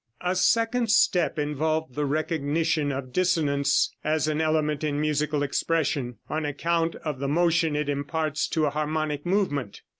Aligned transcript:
A 0.21 0.35
second 0.35 0.89
step 0.89 1.37
involved 1.37 1.93
the 1.93 2.07
recognition 2.07 2.91
of 2.91 3.13
dissonance 3.13 3.93
as 4.03 4.27
an 4.27 4.41
element 4.41 4.83
in 4.83 4.99
musical 4.99 5.43
expression, 5.43 6.17
on 6.27 6.43
account 6.43 6.95
of 7.05 7.19
the 7.19 7.27
motion 7.27 7.75
it 7.75 7.87
imparts 7.87 8.47
to 8.47 8.65
a 8.65 8.71
harmonic 8.71 9.27
movement. 9.27 9.83